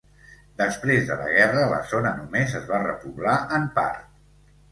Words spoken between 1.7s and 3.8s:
la zona només es va repoblar en